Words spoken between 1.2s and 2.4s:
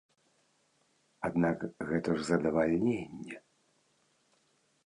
Аднак гэта ж